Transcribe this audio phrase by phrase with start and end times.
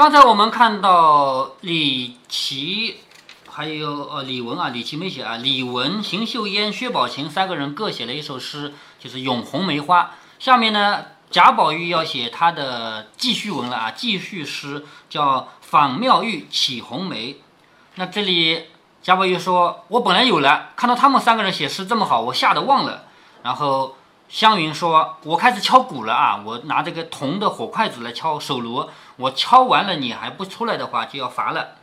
[0.00, 3.00] 刚才我们看到李琦，
[3.50, 10.04] 还有呃李文啊，李琦没写啊，李文、邢岫烟、薛宝琴三个人各写了一首诗，就是《咏红梅花》。
[10.42, 17.34] 下面呢，贾宝玉要写他的记叙文了啊，记叙诗叫《访妙玉起红梅》。
[17.96, 18.68] 那这里
[19.02, 23.04] 贾宝玉说：“我本来有了，看到他们三个人写诗这么好，我吓得忘了。”
[23.44, 23.96] 然后
[24.30, 28.88] 湘云说：“我开始敲鼓了啊，我拿这个铜的火筷子来敲手锣，
[29.20, 31.76] 我敲完了你还不出来的话就要罚了。”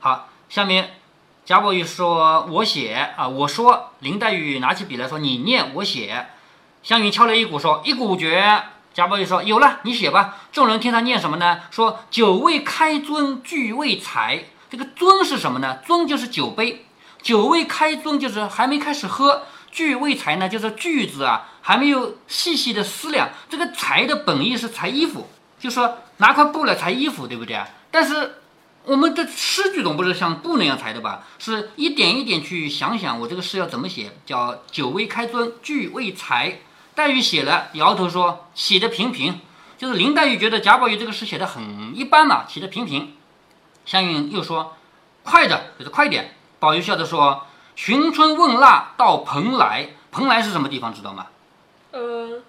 [0.00, 0.96] 好，下面
[1.44, 6.26] 贾宝玉说：“我写啊，我说。”林黛玉拿起笔来说：“你念，我写。”
[6.82, 8.62] 湘云敲了一鼓说：“一鼓绝。”
[8.94, 11.60] 贾宝玉说：“有了，你写吧。”众人听他念什么呢？
[11.70, 15.78] 说：“酒未开樽俱未裁。”这个樽是什么呢？
[15.86, 16.86] 樽就是酒杯，
[17.20, 19.42] 酒未开樽就是还没开始喝。
[19.70, 23.28] 俱未裁呢，就是句子啊还没有细细的思量。
[23.48, 27.68] 这个裁的本意是裁衣服，就说拿块布来裁衣服，对不对啊？
[27.90, 28.36] 但是
[28.84, 31.24] 我们的诗句总不是像布那样裁的吧？
[31.38, 34.12] 是一点一点去想想，我这个诗要怎么写？
[34.24, 36.60] 叫酒未开樽俱未裁。
[36.94, 39.40] 黛玉写了，摇头说写的平平。
[39.76, 43.14] 就是林黛玉觉得贾宝玉这个诗写的很一般嘛，写的平平。
[43.84, 44.76] 湘云又说
[45.24, 46.36] 快的，就是快点。
[46.58, 47.46] 宝玉笑着说。
[47.76, 50.92] 寻春问腊到蓬莱，蓬莱是什么地方？
[50.92, 51.28] 知道吗？
[51.92, 52.42] 呃，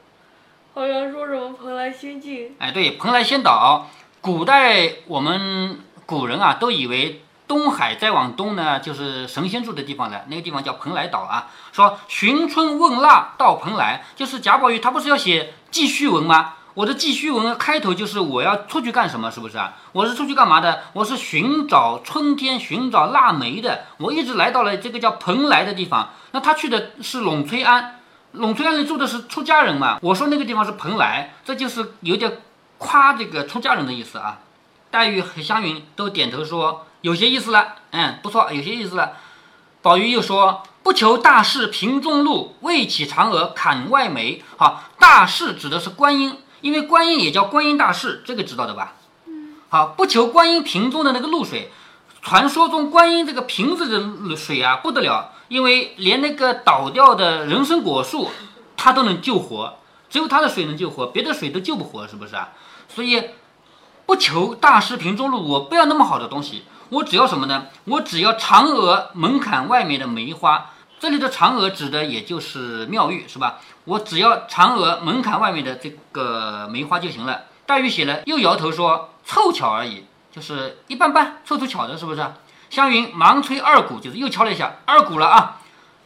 [0.73, 2.55] 好像说什么蓬莱仙境。
[2.59, 3.89] 哎，对，蓬莱仙岛。
[4.22, 10.22] 古代我们古人啊，都以为东海再往东呢，就是神仙住的地方了。
[10.27, 11.49] 那个地方叫蓬莱岛啊。
[11.72, 16.53] 说寻春问腊到蓬莱，就是贾宝玉他不是要写记叙文吗？
[16.73, 19.73] 我的记叙文开头就是我要出去干什么，是不是啊？
[19.92, 20.83] 我是出去干嘛的？
[20.94, 23.86] 我是寻找春天，寻找腊梅的。
[23.97, 26.11] 我一直来到了这个叫蓬莱的地方。
[26.31, 27.99] 那他去的是栊翠庵，
[28.34, 30.00] 栊翠那里住的是出家人嘛？
[30.02, 32.42] 我说那个地方是蓬莱，这就是有点
[32.78, 34.40] 夸这个出家人的意思啊。
[34.90, 39.14] 黛玉和湘云都点头说有些意思了，嗯，不错，有些意思了。
[39.82, 40.64] 宝玉又说。
[40.84, 44.44] 不求大事平中路，未起嫦娥砍外梅。
[44.58, 46.39] 好，大事指的是观音。
[46.61, 48.95] 因为观音也叫观音大士，这个知道的吧？
[49.28, 49.58] 嗯。
[49.70, 51.72] 好，不求观音瓶中的那个露水。
[52.23, 58.30] 传说中观音这个瓶子的水啊，不得了，因为连那个倒掉的人参果树，
[58.78, 59.73] 它都能救活，
[60.10, 62.52] 只有它的水能救活，别的水都救不活，是不是啊？
[62.88, 63.32] 所以
[64.06, 67.66] 不求大师瓶中路，我不要那么好的东西，我只要什么呢？
[67.84, 70.70] 我只要嫦娥门槛外面的梅花。
[71.02, 73.60] 这里的嫦娥指的也就是妙玉，是吧？
[73.84, 77.42] 我只要嫦娥门槛外面的这个梅花就行了。
[77.66, 82.26] 黛玉写了，又摇头说凑巧而已，就是一般般，凑凑巧的，是不是？
[82.71, 85.59] 湘云忙吹二鼓，就是又敲了一下二鼓了啊。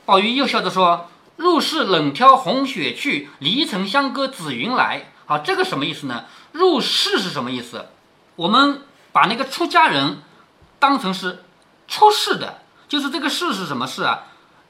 [0.04, 6.26] 宝玉又笑着说：“入室冷挑红雪去，离城相隔紫云来。”好，这个什么意思呢？
[6.54, 7.86] 入室是什么意思？
[8.36, 8.82] 我们
[9.12, 10.24] 把那个出家人
[10.80, 11.44] 当成是
[11.88, 14.24] 出世的，就是这个事是什么事啊？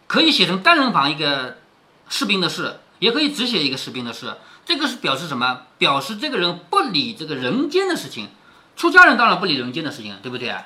[0.07, 1.59] 可以写成单人旁一个
[2.09, 4.35] 士兵的士，也可以只写一个士兵的士。
[4.65, 5.61] 这个是表示什么？
[5.77, 8.27] 表示这个人不理这个人间的事情。
[8.75, 10.65] 出家人当然不理人间的事情，对不对啊？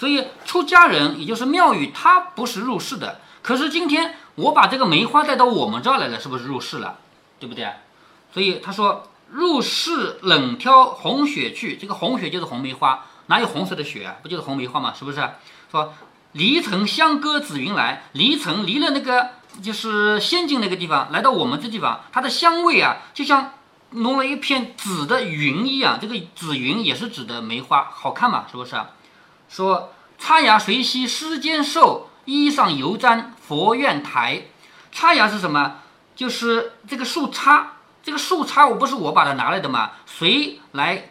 [0.00, 3.20] 所以出家人也就是庙宇，他不是入世的。
[3.42, 6.96] 可是今天我把这个梅花带到我们这儿来了，是不是入世了？
[7.38, 7.70] 对不对？
[8.32, 14.16] 所以他说入世冷挑红雪去，这个红雪就是红梅花，哪有红色的雪啊？
[14.22, 14.94] 不就是红梅花吗？
[14.98, 15.20] 是不是？
[15.70, 15.92] 说。
[16.32, 19.30] 离城相隔紫云来，离城离了那个
[19.60, 23.54] 就是仙境那个地方，来到我们这地方，它的香味啊，就像
[23.90, 25.98] 弄了一片紫的云一样。
[26.00, 28.76] 这个紫云也是指的梅花，好看嘛，是不是？
[29.50, 34.44] 说插芽随溪诗间瘦，衣上犹沾佛院台。
[34.92, 35.78] 插芽是什么？
[36.14, 37.64] 就是这个树杈。
[38.02, 39.90] 这个树杈我不是我把它拿来的吗？
[40.06, 41.10] 谁来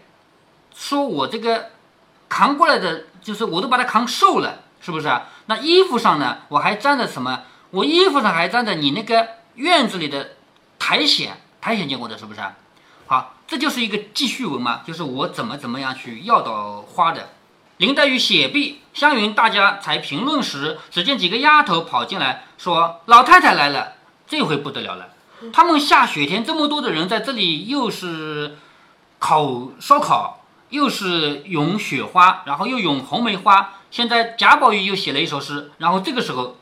[0.74, 1.72] 说我这个
[2.30, 4.64] 扛过来的，就是我都把它扛瘦了。
[4.82, 5.28] 是不是啊？
[5.48, 6.38] 那衣服上呢？
[6.48, 7.42] 我还沾着什么？
[7.72, 10.38] 我衣服上还沾着你那个院子里的
[10.80, 12.40] 苔藓，苔藓见过的是不是？
[13.06, 17.28] 好，这就是一个记叙文嘛，就是我怎么怎么样去要到花的。
[17.80, 23.94] 林黛玉写毕，湘云大家才评论时，只见几个丫头跑进来，说：“老太太来了，
[24.28, 25.08] 这回不得了了。
[25.54, 28.58] 他们下雪天这么多的人在这里，又是
[29.18, 36.58] 烤烧烤，又是咏雪花，然后又咏红梅花。”现在贾宝玉又写了一首诗，然后这个时候，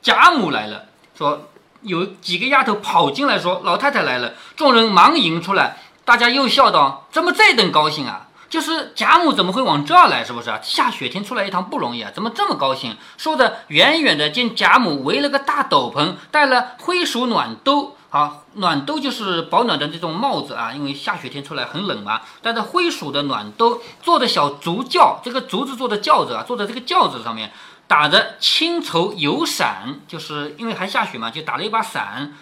[0.00, 1.50] 贾母来了，说
[1.82, 5.76] 有几个丫头跑进来，说老太太来了，众人忙迎出来，
[6.06, 8.28] 大家又笑道：怎么这等高兴啊？
[8.48, 10.24] 就是贾母怎么会往这儿来？
[10.24, 10.60] 是不是啊？
[10.62, 12.96] 下雪天出来一趟不容易啊，怎么这么高兴？
[13.16, 17.96] 说着远远的见贾母围了个大斗篷，戴了灰鼠暖兜。
[18.10, 22.20] 好，暖兜就是保暖的这种帽子啊，因为下雪天出来很冷嘛。
[22.42, 27.50] 戴着灰鼠的暖兜坐着小竹轿，这个竹子做的轿子啊，坐在这个轿子上面，
[27.88, 32.32] 打着青绸油伞，就是因为还下雪嘛，就打了一把伞。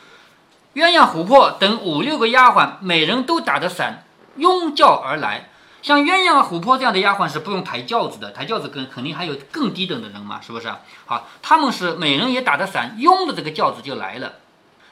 [0.75, 4.05] 鸳鸯琥珀等五六个丫鬟，每人都打着伞，
[4.37, 5.49] 拥轿而来。
[5.83, 10.73] 像鸳鸯、琥珀这样的丫鬟是不用抬轿子的，抬轿子跟肯定还有更低等的人嘛，是不是？
[11.07, 14.35] 好，他们是每人也打着伞，拥着这个轿子就来了。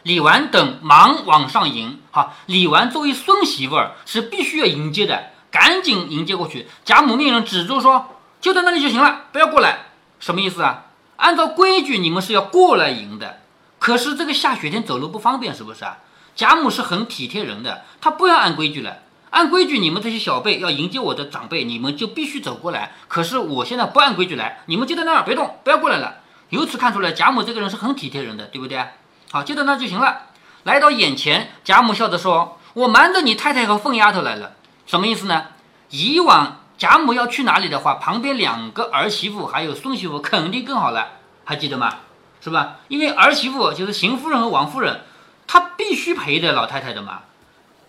[0.02, 6.66] 李纨等忙往上迎，好，李纨作为孙媳妇儿是必须要迎接的，赶紧迎接过去。
[6.84, 9.86] 贾母命人止住说：“就在那里就行了，不要过来。”
[10.18, 10.86] 什么意思啊？
[11.16, 13.40] 按照规矩，你们是要过来迎的。
[13.78, 15.98] 可是这个下雪天走路不方便，是不是啊？
[16.34, 18.98] 贾母是很体贴人的，她不要按规矩了。
[19.30, 22.92] 按规矩，你们这些小辈要迎接我的长辈，你们就必须走过来。
[23.08, 26.16] 可是我现在不按规矩来，你们就在那儿别动，不要过来了。
[26.48, 28.84] 由此看出来，贾母这个人是很体贴人的，对不对？
[29.30, 30.22] 好，就在那就行了。
[30.64, 34.52] 来到眼前，贾母笑着说：“我瞒着你太太和凤丫头来了。”
[34.84, 35.46] 什么意思呢？
[35.90, 41.08] 以往贾母要去哪里的话，旁边两个儿媳妇还有孙媳妇肯定更好了，
[41.44, 41.98] 还记得吗？
[42.42, 42.78] 是吧？
[42.88, 45.02] 因为儿媳妇就是邢夫人和王夫人，
[45.46, 47.20] 她必须陪着老太太的嘛。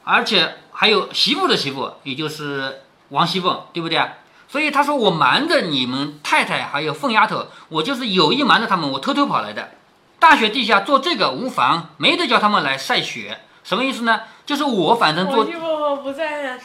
[0.04, 4.02] 而且还有媳妇的媳妇，也就是王熙凤，对不对？
[4.48, 9.72] 所以他说我瞒着你们太太还有凤丫头，我就是有意瞒着他们，我偷偷跑来的。
[10.20, 14.22] 大雪地下做这个无妨，没得叫他们来晒雪，什么意思呢？
[14.46, 15.38] 就是我反正做。
[15.38, 16.60] 王熙凤不在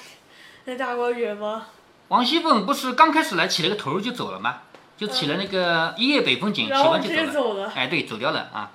[0.65, 1.67] 那大观园吗？
[2.09, 4.57] 王熙凤不是刚开始来起了个头就走了吗？
[4.97, 7.71] 就起了那个一夜北风景，起完就走了。
[7.75, 8.71] 哎，对，走掉了啊。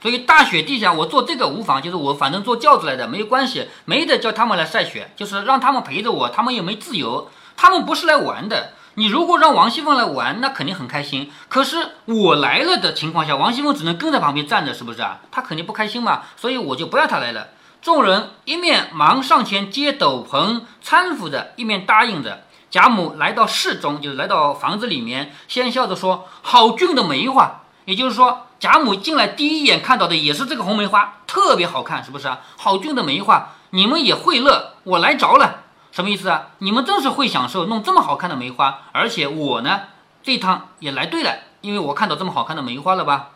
[0.00, 8.72] 所以大雪地下我做这个无妨，就是我反正坐轿子来的，没有关系，没得叫他们来晒雪，就是让他们陪着我，他们也没自由，他们不是来玩的。
[8.94, 11.30] 你如果让王熙凤来玩，那肯定很开心。
[11.48, 11.76] 可是
[12.06, 15.20] 我来了的情况下，王熙凤只能跟在旁边站着，是不是啊？
[15.30, 16.22] 她肯定不开心嘛。
[16.36, 17.48] 所以我就不要她来了。
[17.80, 22.44] 众人一面忙上前接斗篷搀扶着，一面答应着。
[22.70, 32.40] 贾母来到室中，就是来到房子里面，先笑着说：“好俊的梅花。”也就是说，贾母进来第一眼看到的也是这个红梅花，特别好看，是不是啊？
[32.56, 35.64] 好俊的梅花，你们也会乐，我来着了。
[35.92, 36.48] 什么意思啊？
[36.58, 39.80] 你们真是会享受弄这么好看的梅花，而且我呢，
[40.22, 43.30] 这趟也来对了，因为我看到这么好看的梅花了吧？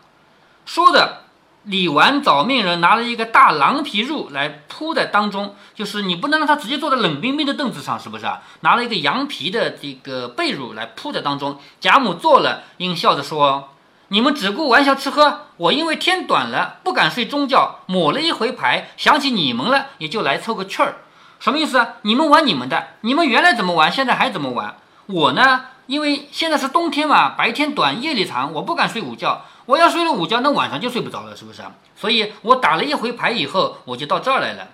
[0.65, 1.23] 说着，
[1.63, 8.41] 李纨找命人拿了一个大狼皮褥来铺在当中，就是你不能让他直接坐在冷冰冰的凳子上，是不是啊？
[8.61, 11.59] 拿了一个羊皮的这个被褥来铺在当中。
[11.81, 13.71] 贾母坐了，应笑着说
[14.09, 20.97] ：“你们只顾玩笑吃喝，我因为天短了，不敢睡中觉，抹了一回牌，想起你们了，也就来凑个趣儿。”
[21.39, 21.95] 什么意思啊？
[22.03, 24.75] 你们玩你们的，你们原来怎么玩，现在还怎么玩？
[25.07, 29.43] 我呢，因为现在是冬天嘛，白天短，夜里长，我不敢睡午觉。
[29.65, 31.61] 我要睡了午觉，那晚上就睡不着了，是不是？
[31.95, 34.67] 所以我打了一回牌以后，我就到这儿来了。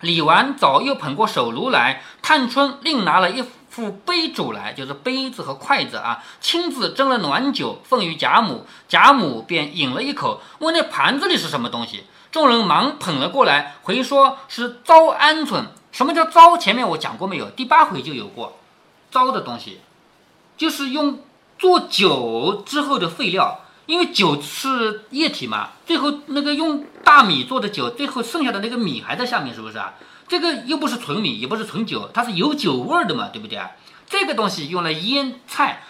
[0.00, 3.44] 李纨早又捧过手炉来，探春另拿了一
[3.76, 8.64] 副杯箸来，就是杯子和筷子啊，亲自斟了暖酒，奉与贾母。
[8.88, 12.04] 贾母便饮了一口，问那盘子里是什么东西。
[12.32, 15.64] 众人忙捧了过来，回说是糟鹌鹑。
[15.92, 16.56] 什么叫糟？
[16.56, 17.50] 前面我讲过没有？
[17.50, 18.56] 第八回就有过，
[19.10, 19.80] 糟的东西，
[20.56, 21.20] 就是用
[21.58, 23.60] 做酒之后的废料。
[23.84, 29.92] 因为酒是液体嘛，最后那个用大米做的酒，最后剩下的那个米还在下面，是不是啊？
[30.28, 33.70] 这个又不是纯米，也不是纯酒，它是有酒味儿的嘛，对不对啊？
[34.08, 35.82] 这个东西用来腌菜，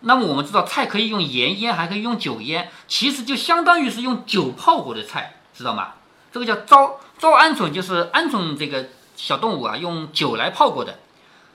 [0.00, 5.36] 那么我们知道菜可以用盐腌，还可以用酒腌，其实就相当于是用酒泡过的菜。
[5.56, 5.92] 知道吗？
[6.32, 10.98] 这个叫糟糟鹌鹑，就是鹌鹑这个小动物啊，用酒来泡过的。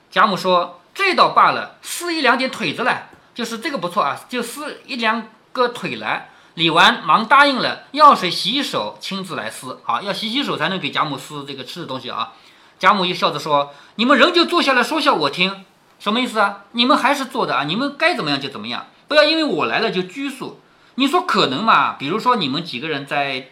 [0.09, 9.79] 贾母说：“这倒罢了，撕一两点腿子来，就是这个不错啊，就撕一两个腿来。”李纨忙答应了，要水洗手，亲自来撕。
[9.83, 12.33] 好，要洗洗手才能给贾母撕这个吃的东西啊。
[12.77, 15.63] 贾母又笑着说：“你们仍旧坐下来说笑我听，
[15.99, 16.65] 什么意思啊？
[16.73, 17.63] 你们还是坐的啊？
[17.63, 20.59] 你们该怎么样就怎么样，不要因为我来了就拘束。
[20.95, 21.93] 你说可能嘛？
[21.93, 23.47] 比如说你们几个人在。”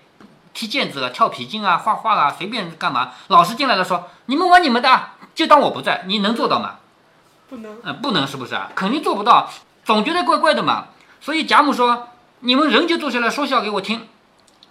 [0.54, 3.12] 踢毽子啊，跳皮筋啊，画画啊，随便干嘛。
[3.28, 6.04] 老师进来了，说你们玩你们的，就当我不在。
[6.08, 6.78] 你能做到吗？
[7.48, 7.78] 不能。
[7.84, 8.72] 嗯，不能，是不是啊？
[8.76, 9.50] 肯定做不到，
[9.86, 10.88] 总觉得怪怪的嘛。
[11.22, 12.08] 所以贾母说
[12.40, 14.08] ：“你们人就坐下来说笑给我听。”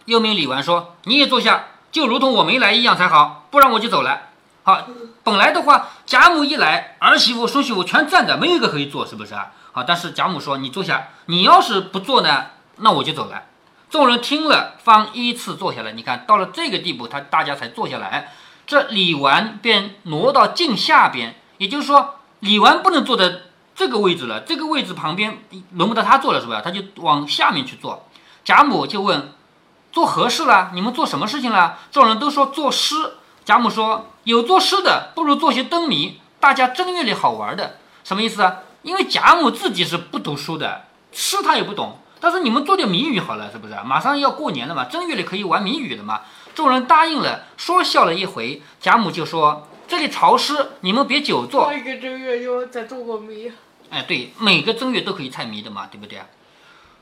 [0.07, 4.23] 又命李纨说：“你也坐下，就如同我没来一样才好，不然我就走了。”
[4.63, 4.83] 好，
[5.23, 9.53] 本来的话，贾母一来，儿媳妇、孙媳妇全站着，没有一个可以坐，是不是啊？
[9.73, 12.47] 好，但是贾母说：“你坐下，你要是不坐呢，
[12.77, 13.43] 那我就走了。”
[13.91, 15.93] 众人听了，方依次坐下来。
[15.93, 18.33] 你看到了这个地步，他大家才坐下来。
[18.67, 23.43] 这李纨便挪到镜下边，也就是说，李纨不能坐在
[23.77, 24.41] 这个位置了。
[24.41, 26.61] 这个位置旁边轮不到他坐了，是吧？
[26.65, 28.09] 他就往下面去坐。
[28.43, 29.33] 贾母就问
[29.93, 30.73] 做何事了？
[30.75, 32.95] 你们做什么事情了？”众人都说作诗。
[33.45, 38.57] 贾母说：“有作诗的，不如做些灯谜，大家正月里好玩的。”什么意思啊？
[38.83, 41.99] 因为贾母自己是不读书的，诗她也不懂。
[42.19, 43.75] 但是你们做点谜语好了，是不是？
[43.85, 46.23] 马上要过年了嘛，正月里可以玩谜语了嘛。
[46.55, 48.63] 众人答应了，说笑了一回。
[48.81, 53.53] 贾母就说：“这里潮湿，你们别久坐。”一个正月就再做个谜。
[53.97, 56.27] 哎，对，每个正月都可以猜谜的嘛，对不对啊？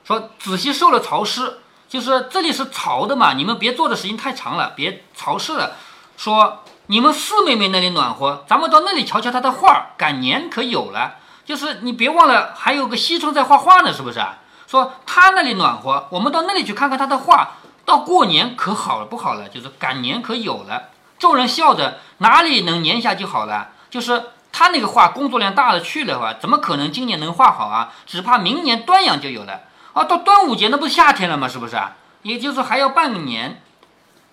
[0.04, 1.58] 说仔细受了潮湿，
[1.88, 5.76] 就是这里是潮的嘛，你们别坐的时间太长了，别潮湿了。
[6.16, 6.60] 说。
[6.88, 11.14] 你们四妹妹那里暖和，咱们到那里瞧瞧她的画，赶年可有了。
[11.42, 14.40] 就是你别忘了，还有个惜春在画画呢，是不是啊？
[14.66, 17.52] 说她那里暖和，我们到那里去看看她的画，
[17.86, 19.48] 到过年可好了不好了？
[19.48, 20.90] 就是赶年可有了。
[21.18, 23.70] 众人笑着，哪里能年下就好了？
[23.88, 24.22] 就是
[24.56, 27.92] 他那个画工作量大了去了话，怎么可能今年能画好啊？
[28.06, 29.62] 只怕明年端阳就有了
[29.94, 30.04] 啊！
[30.04, 31.49] 到端午节那不是夏天了吗？
[31.49, 31.96] 是不是啊？
[32.23, 33.61] 也就是还要半个年。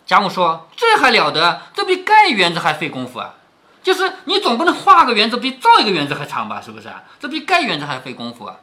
[0.06, 1.64] 贾母说：“这还了得？
[1.74, 3.34] 这比盖园子还费功夫啊！
[3.82, 6.62] 就是你总不能画个园子比造一个园子还长吧？
[6.62, 7.02] 是不是啊？
[7.20, 8.58] 这比盖园子还费功夫啊！”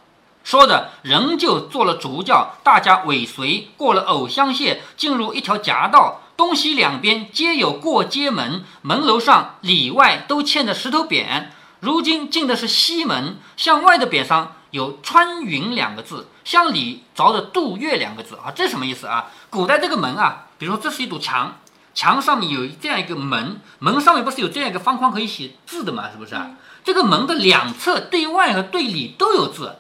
[0.45, 11.47] 说着，仍旧做了竹轿，大家尾随，过了藕香榭，进入一条夹道，东西两边皆有过街门，门楼上里外都嵌着石头匾。
[11.81, 18.53] 如今进的是西门，向外的匾上有“穿云”两个字，向里凿着“渡月”两个字啊！
[18.55, 19.27] 这什么意思啊？
[19.51, 20.47] 古代这个门啊。
[20.59, 21.59] 比如说，这是一堵墙，
[21.93, 26.09] 墙上面有这样一个门，门上面不是有这样一个方框可以写字的嘛？
[26.13, 26.51] 是不是啊？
[26.85, 29.75] 这个门的两侧对外和对里都有字，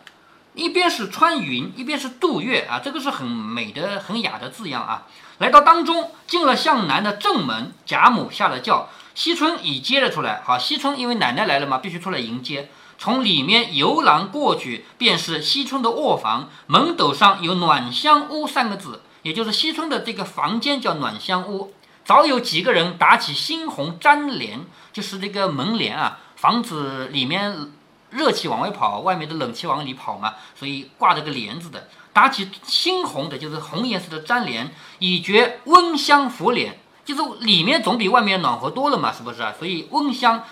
[0.54, 5.06] 一边是穿云，一边是渡月啊，这个是很美的、很雅的字样啊。
[5.38, 10.42] 来到当中，进了向南的正门，贾母下了轿，惜春已接了出来。
[10.44, 12.68] 好，惜春因为奶奶来了嘛，必须出来迎接。
[12.98, 19.02] 从里面游廊过去，便是惜春的卧房，门斗上有“暖香屋”三个字。
[19.22, 21.72] 也就是惜春的这个房间叫暖香屋，
[22.04, 27.70] 早有几个人打起猩红粘帘，就是这个门帘啊，防止里面
[28.10, 31.88] 热气往外跑，外面的冷气往里跑嘛，所以挂着个帘子的。
[32.12, 39.54] 打起猩红的，就是红颜色的粘帘，以觉温香拂脸，就是里面总比外面暖和多了嘛，是不是啊？
[39.58, 40.42] 所以温香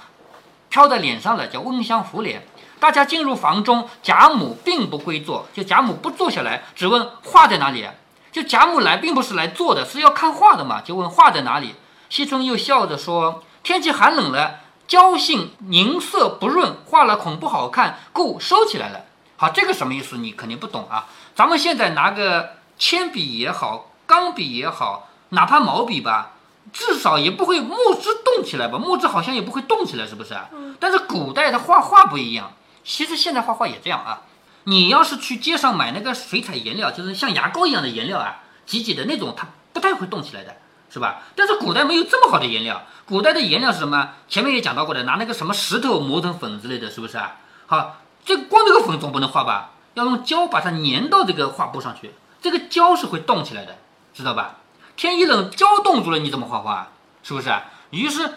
[0.68, 2.46] 飘在脸上了，叫温香拂脸。
[2.78, 7.86] 大家进入房中，贾母并不归坐，就贾母不坐下来，只问画在哪里。
[8.30, 10.82] 就贾母来并不是来坐的，是要看画的嘛。
[10.82, 11.74] 就问画在哪里。
[12.10, 19.00] 惜春又笑着说：“天气寒冷了，胶性凝色不润，画了恐不好看，故收起来了。”
[19.38, 20.16] 好，这个什么意思？
[20.16, 21.06] 你肯定不懂啊。
[21.34, 26.32] 咱们现在拿个铅笔也好，钢笔也好，哪怕毛笔吧，
[26.72, 28.78] 至少也不会木质动起来吧？
[28.78, 30.34] 木质好像也不会动起来，是不是？
[30.80, 32.52] 但是古代的画画不一样，
[32.82, 34.22] 其实现在画画也这样啊。
[34.64, 40.56] 你要是去街上买那个水彩颜料，就是像牙膏一样的颜料啊，挤挤的那种，它不太会动起来的，
[40.90, 41.22] 是吧？
[41.34, 44.10] 但是古代没有这么好的颜料，古代的颜料是什么？
[44.28, 47.36] 前面也讲到过的，拿那个什么石头磨成粉之类的，是不是啊？
[47.66, 49.70] 好，这光这个粉总不能画吧？
[49.94, 53.76] 要用胶把它粘到这个画布上去，这个胶是会动起来的，
[54.14, 54.56] 知道吧？
[54.96, 56.88] 天一冷，胶冻住了，你怎么画画？
[57.22, 57.64] 是不是啊？
[57.90, 58.34] 于是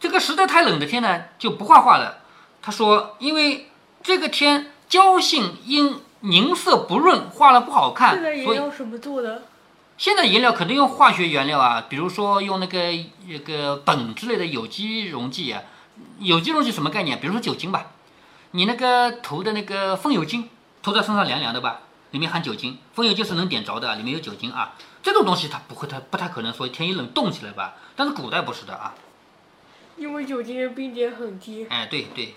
[0.00, 2.18] 这个实在太冷的天呢，就不画画了。
[2.62, 3.70] 他说，因为
[4.02, 4.70] 这个天。
[4.86, 8.14] 胶性因凝色不润，画了不好看。
[8.14, 9.42] 现在颜料什么做的？
[9.96, 12.78] 现在颜料肯定用化学原料啊，比如说用那个
[13.28, 15.62] 那个苯之类的有机溶剂啊。
[16.18, 17.20] 有机溶剂什么概念？
[17.20, 17.86] 比如说酒精吧，
[18.50, 20.48] 你那个涂的那个风油精，
[20.82, 22.78] 涂在身上凉凉的吧，里面含酒精。
[22.92, 24.74] 风油精是能点着的，里面有酒精啊。
[25.02, 27.74] 这种东西它不会，它不太可能说天一冷冻起来吧？
[27.94, 28.94] 但是古代不是的啊，
[29.96, 31.66] 因为酒精的冰点很低。
[31.70, 32.34] 哎，对对。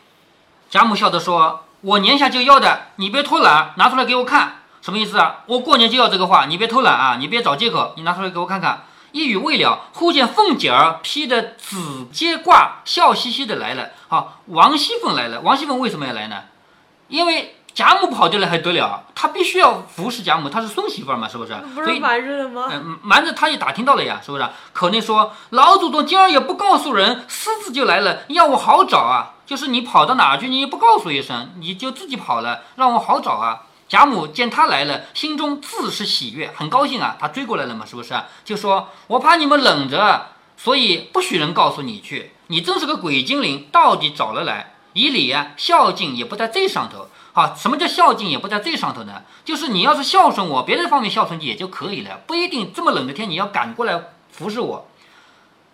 [0.69, 1.63] 贾母笑着说。
[1.81, 5.39] 我年下就要的，你别偷懒，拿出来给我看，什么意思啊？
[5.47, 7.17] 我过年就要这个画，你别偷懒啊！
[7.19, 8.85] 你别找借口，你拿出来给我看看。
[9.11, 13.89] 一语未了，忽见凤姐儿披着紫接褂，笑嘻嘻的来了。
[14.07, 15.41] 好，王熙凤来了。
[15.41, 16.37] 王熙凤为什么要来呢？
[17.09, 19.03] 因为贾母跑掉了还得了？
[19.13, 21.53] 她必须要服侍贾母，她是孙媳妇嘛，是不是？
[21.75, 22.69] 不是瞒着的吗？
[22.71, 24.47] 嗯，瞒着，她也打听到了呀，是不是？
[24.71, 29.33] 口内说老祖宗今儿也不告诉人，私自就来了，要我好找啊。
[29.45, 33.63] 就是你跑到哪儿去，你也不告诉一声，你就自己跑了，让我好找啊！
[33.87, 37.15] 贾母见他来了，心中自是喜悦，很高兴啊。
[37.19, 38.13] 他追过来了嘛，是不是？
[38.43, 40.27] 就说我怕你们冷着，
[40.57, 42.33] 所以不许人告诉你去。
[42.47, 44.73] 你真是个鬼精灵，到底找了来。
[44.93, 47.07] 以礼啊，孝敬也不在这上头。
[47.33, 49.21] 好，什么叫孝敬也不在这上头呢？
[49.45, 54.01] 就是你要是孝顺我，别的方面孝顺也就可以了，不一定这么冷的天你要赶过来
[54.31, 54.87] 服侍我。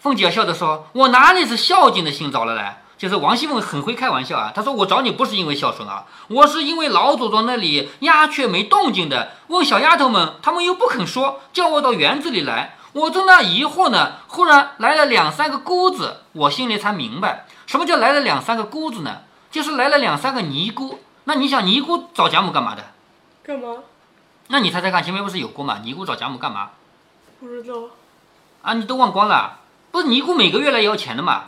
[0.02, 12.78] 凤姐笑着说：“我哪里是孝敬的心找了来？”就是王熙凤很会开玩笑啊，她说我找你不是因为孝顺啊，我是因为老祖宗那里鸦雀没动静的，问小丫头们，她们又不肯说，叫我到园子里来。
[12.94, 19.22] 我正那疑惑呢，忽然来了两三个姑子，我心里才明白，什么叫来了两三个姑子呢？
[19.50, 21.00] 就是来了两三个尼姑。
[21.24, 22.84] 那你想尼姑找贾母干嘛的？
[23.44, 23.78] 干嘛？
[24.50, 25.80] 那你猜猜看，前面不是有过吗？
[25.84, 26.70] 尼姑找贾母干嘛？
[27.40, 27.74] 不知道。
[28.62, 29.60] 啊，你都忘光了？
[29.92, 31.46] 不是尼姑每个月来要钱的嘛？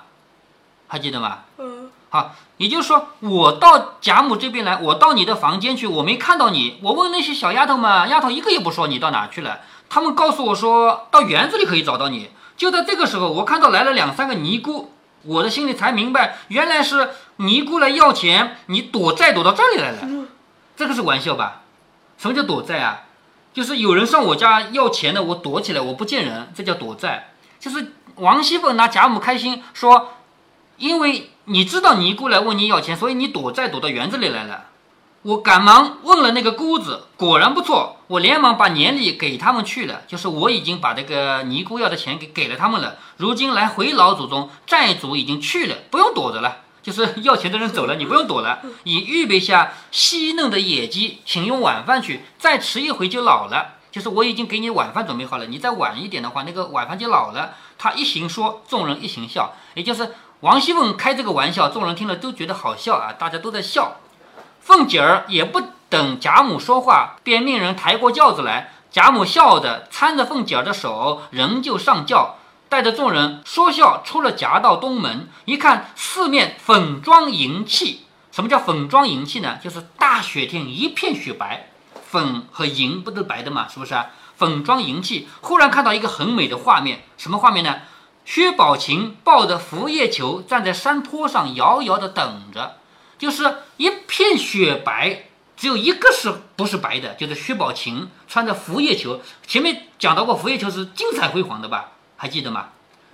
[0.96, 1.40] 还记得吗？
[1.58, 1.92] 嗯。
[2.10, 6.80] 好，也就是说，我到贾母这边来，我到你的房间去，我没看到你。
[6.82, 9.60] 我问那些小丫头们，丫头一个也不说你到哪去了。
[9.90, 12.30] 他们告诉我说，到园子里可以找到你。
[12.56, 20.08] 就在这个时候，我看到来了两三个尼姑，我的心里才明白，原来是尼姑来要钱，你躲债躲到这里来了。
[20.78, 21.64] 这个是玩笑吧？
[22.18, 23.02] 什么叫躲债啊？
[23.54, 27.34] 就是有人上我家要钱的，我躲起来，我不见人，这叫躲债。
[27.60, 30.14] 就是王熙凤拿贾母开心，说，
[30.78, 34.66] 因为你知道尼姑来问你要钱，所以你躲债躲到园子里来了。
[35.24, 37.98] 我赶忙问了那个姑子，果然不错。
[38.08, 42.98] 我连忙把年礼给他们去了，就是我已经把这个尼姑要的钱给给了他们了。
[43.18, 46.58] 如今来回老祖宗，债主已经去了，不用躲着了。
[46.84, 48.60] 就是要钱的人走了，你不用躲了。
[48.84, 52.22] 已预备下细嫩的野鸡，请用晚饭去。
[52.38, 53.74] 再迟一回就老了。
[53.92, 57.56] 就是我已经给你晚饭准备好了，你再晚一点的话，那个晚饭就老了。
[57.78, 63.98] 他一行说，众人一行笑，也就是王熙凤开这个玩笑，众人听了都觉得好笑啊，大家都在笑。
[64.60, 68.74] 凤姐儿也不等贾母说话，便命人抬过轿子来。
[68.92, 72.36] 贾母笑的搀着凤姐儿的手，仍旧上轿，
[72.70, 75.30] 带着众人说笑出了夹道东门。
[75.46, 79.58] 一看四面粉妆银器，什么叫粉妆银器呢？
[79.64, 81.70] 就是大雪天一片雪白，
[82.06, 83.68] 粉和银不都白的嘛？
[83.68, 84.08] 是不是啊？
[84.36, 85.28] 粉妆银器。
[85.42, 87.76] 忽然看到一个很美的画面，什么画面呢？
[88.26, 92.78] 薛宝琴抱着浮叶球站在山坡上，遥遥的等着。
[93.18, 97.14] 就是一片雪白，只有一个是不是白的？
[97.14, 99.22] 就是薛宝琴穿着浮叶球。
[99.48, 101.92] 前面讲到过，浮叶球是金彩辉煌的吧？
[102.18, 102.70] 还记得吗？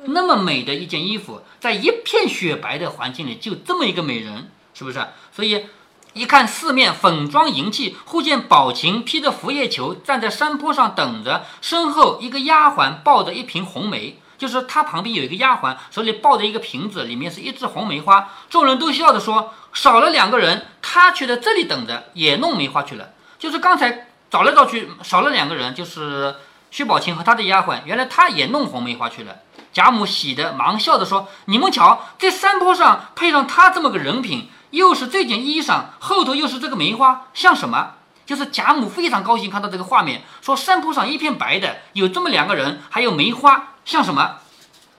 [0.05, 5.05] 那么美的一件衣服，在一片雪白的环境里，就这么一个美人，是不是？
[5.31, 5.65] 所以
[6.13, 14.17] 一看四面粉妆银器，忽见宝琴披着拂叶球站在山坡上等着，身后一个丫鬟抱着一瓶红梅。
[14.41, 18.27] 就是他旁边有一个丫鬟，手里抱着一个瓶子，里面是一枝红梅花。
[18.49, 26.37] 众人都笑着说：“少了两个人，他却在这里等着，也弄梅花去了。”就是刚才找来找去，少了两个人，就是
[26.71, 29.35] 薛宝琴和他的丫鬟，原来他也弄红梅花去了。
[29.71, 37.91] 贾母喜得忙笑着说：“你们瞧，这山坡上配上他这么个人品，又是这件衣裳，后头又是这个梅花，像什么？”
[38.25, 44.37] 就是贾母非常高兴看到这个画面，说：“山坡上一片白的，有这么两个人，还有梅花。”像什么？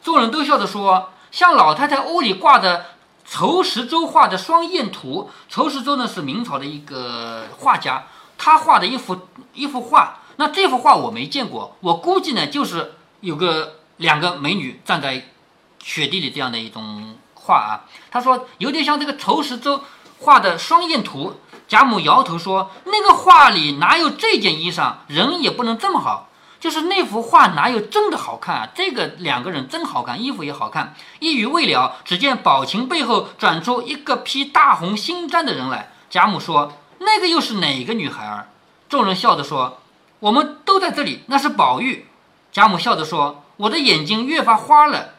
[0.03, 2.87] 众人都笑着说：“像老太太屋里挂的
[3.25, 5.31] 仇石洲画的双燕图。
[5.49, 10.19] 仇石洲呢是明朝的一个画家，他画的一幅一幅画。
[10.37, 15.29] 那这幅画我没见过，我估计呢就是有个两个美女站在
[15.81, 17.87] 雪地里这样的一种画啊。
[18.11, 19.83] 他说有点像这个仇石洲
[20.19, 21.37] 画的双燕图。
[21.69, 24.95] 贾母摇头说：那个画里哪有这件衣裳？
[25.07, 26.29] 人也不能这么好。”
[26.63, 28.69] 就是那幅画哪有真的好看啊？
[28.73, 30.95] 这个两个人真好看，衣服也好看。
[31.19, 35.91] 一语未了，只见宝琴背后转出一个披大红新毡的人来。
[36.09, 38.47] 贾母说：“那个又是哪个女孩儿？”
[38.89, 39.81] 众人笑着说
[40.21, 42.07] ：“我们都在这里，那是宝玉。”
[42.53, 45.15] 贾母笑着说：“我的眼睛越发花了。”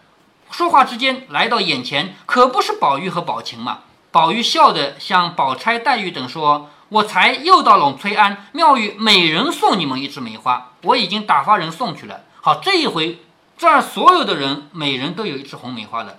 [0.49, 3.79] 说话之间来到眼前，可不是宝玉和宝琴嘛？
[4.11, 6.69] 宝玉笑着向宝钗、黛玉等说。
[6.93, 10.73] 我才又到陇翠庵庙宇，每人送你们一枝梅花。
[10.83, 12.21] 我已经打发人送去了。
[12.39, 13.23] 好，这一回
[13.57, 16.17] 这儿所有的人每人都有一枝红梅花了。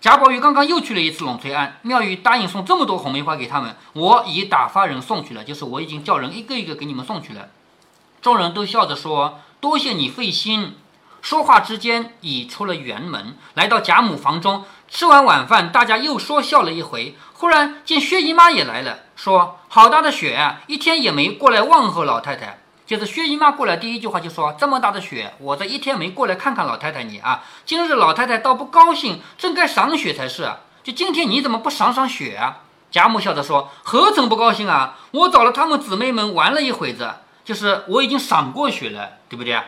[0.00, 3.74] 贾宝玉刚刚又去了一次陇翠庵庙宇，答应送这么多红梅花给他们。
[3.94, 7.48] 我已打发人送去了，就是我已经叫人一个一个给你们送去了。
[8.22, 10.76] 众人都笑着说：“多谢你费心。”
[11.22, 14.64] 说话之间已出了园门，来到贾母房中。
[14.88, 17.16] 吃完晚饭，大家又说笑了一回。
[17.32, 27.42] 忽然见薛姨妈也来了，说：“好大的雪，一天也没过来问候老太太。”就是薛姨妈过来，第一句话就说：“这么大的雪，我这一天没过来看看老太太你啊。
[27.64, 30.52] 今日老太太倒不高兴，正该赏雪才是。
[30.82, 32.60] 就今天你怎么不赏赏雪啊？”
[32.92, 34.98] 贾母笑着说：“何曾不高兴啊？
[35.12, 39.58] 我找了她们姊妹们玩了一会子，就是我已经赏过雪了，对不对？”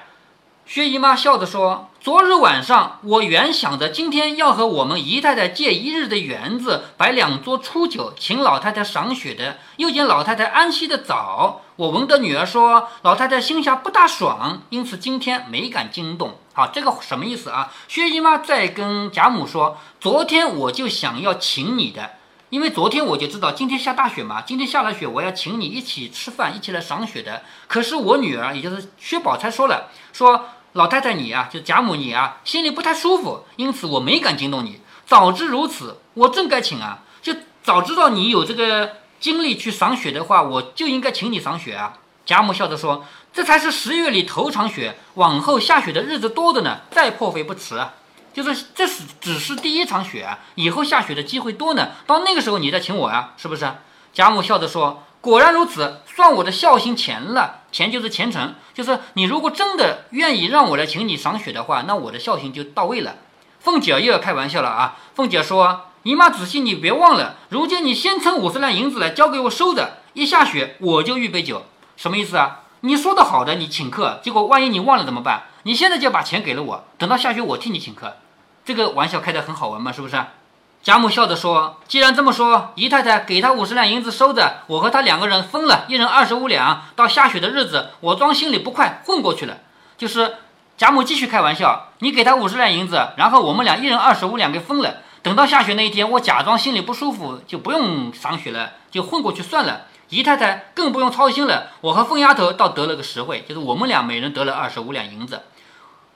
[0.67, 9.59] 薛姨妈笑着说：“昨日晚上，我原想着今天要和我们姨太太借一日的园子，摆两桌初酒，请老太太赏雪的。
[9.77, 17.73] 又见老太太安息的早，我闻得女儿说老太太心下不大爽，因此今天没敢惊动好，这个什么意思啊？
[17.87, 22.11] 薛姨妈在跟贾母说：“昨天我就想要请你的，
[22.51, 27.43] 因为昨天我就知道今天下大雪嘛，今天下了雪，我要请你一起吃饭，一起来赏雪的。
[27.69, 34.81] 可是我女儿，也就是薛宝钗说了，说老太太你啊，就贾母你啊，心里不太舒服，因此我没敢惊动你。
[35.07, 41.95] 早知如此，我正该请啊，就早知道你有这个精力去赏雪的话，我就应该请你赏雪啊。”
[42.27, 47.95] 贾母笑着说：“这才是十月里头场雪，往后下雪的日子多着呢，再破费不迟啊。
[48.35, 51.93] 就是这是只是第一场雪，以后下雪的机会多呢。
[52.07, 53.67] 到那个时候你再请我呀，是不是？”
[54.13, 57.63] 贾母笑着说：“果然如此，算我的孝心钱了。
[57.73, 63.17] 钱就是虔诚，就是你如果真的愿意让我来请你赏雪的话，那我的孝心就到位了。”
[63.59, 64.97] 凤姐又要开玩笑了啊！
[65.17, 71.65] 凤姐说：“姨妈仔细，你别忘了，如今你先称五十两银子来交给我收着，一下雪我就预备酒。”
[71.99, 72.61] 什么意思啊？
[72.83, 75.47] 你说的好的，你请客，结果万一你忘了怎么办？
[75.65, 78.19] 你现在就把钱给了我，等到下雪我替你请客，
[78.65, 80.17] 这个玩笑开得很好玩嘛，是不是？
[80.87, 89.59] 贾母笑着说：“既然这么说，姨太太给他五十两银子收着，我和他两个人分了一人二十五两，到下雪的日子，我装心里不快混过去了。
[89.99, 90.37] 就是
[90.77, 105.43] 贾母继续开玩笑，你给他五十两银子，然后我们俩一人二十五两给分了，等到下雪那一天，我假装心里不舒服，就不用赏雪了，就混过去算了。”姨太太更不用操心了，我和凤丫头倒得了个实惠，就是我们俩每人得了二十五两银子。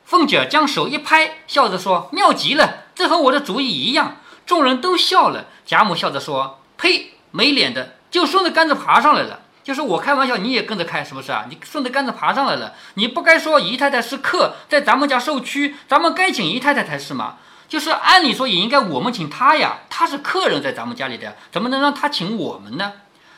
[0.05, 4.19] 凤姐将手一拍，笑着说：“妙极了，这和我的主意一样。”
[4.51, 5.47] 众人都笑了。
[5.65, 9.43] 贾母笑着说：“呸，没脸的，就顺着杆子爬上来了。
[9.63, 11.47] 就是我开玩笑，你也跟着开，是不是啊？
[11.49, 17.37] 你顺着杆子爬上来了，你不该说姨太太是客，在咱们家受屈，咱们该请姨太太才是嘛。
[17.69, 22.95] 就是按理说也应该我们请她呀，她是客人，在咱们家里的，怎么能让她请我们呢？”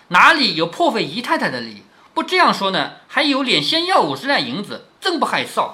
[0.09, 1.83] 哪里有破费姨太太的理？
[2.14, 5.72] 不这样说呢，还有脸先要五十两银子，真不害臊。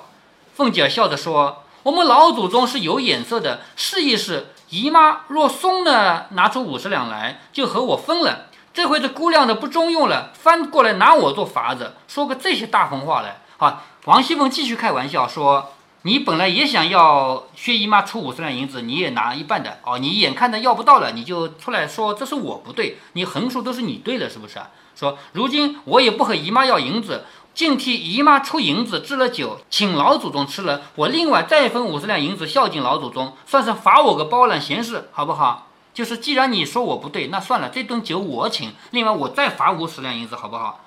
[0.56, 4.48] 凤姐笑着说：“我们老祖宗是有眼色的，试一试。
[4.70, 8.46] 姨妈若松呢，拿出五十两来，就和我分了。
[8.72, 15.72] 这回这姑娘的不中用了，翻过来拿我做法子，说个这些大风话来。”好，王熙凤继续开玩笑说。
[16.02, 19.98] 你本来也想要薛姨妈出五十两银子，你也拿一半的哦。
[19.98, 24.60] 你眼看着要不到了，你就出来说这是我不对，你横竖都是你对了，是不是？
[24.94, 27.24] 说如今我也不和姨妈要银子，
[27.58, 35.66] 竟替姨妈出银子置了酒，请老祖宗吃了，我另外再分五十两银子孝敬老祖宗，算是罚我个包揽闲事，好不好？
[35.92, 40.84] 就是既然你说我不对，那算了，这顿酒我请，另外我再罚五十两银子，好不好？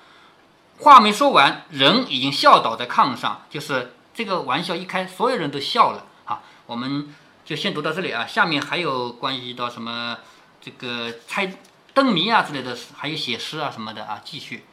[0.78, 3.94] 话没说完，人已经笑倒在炕上，就是。
[4.14, 6.04] 这个玩笑一开，所有人都笑了。
[6.26, 7.14] 好，我们
[7.46, 8.26] 就先读到这里啊。
[8.26, 10.18] 下面还有关于到什么
[10.60, 11.50] 这个猜
[11.94, 14.66] 灯谜啊之类的，还有写诗啊什么的啊，继续。